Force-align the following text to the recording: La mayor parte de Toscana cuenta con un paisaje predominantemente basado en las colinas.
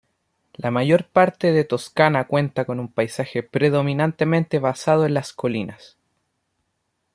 La 0.55 0.71
mayor 0.71 1.05
parte 1.05 1.51
de 1.51 1.63
Toscana 1.63 2.25
cuenta 2.25 2.65
con 2.65 2.79
un 2.79 2.87
paisaje 2.91 3.43
predominantemente 3.43 4.57
basado 4.57 5.05
en 5.05 5.13
las 5.13 5.31
colinas. 5.31 5.95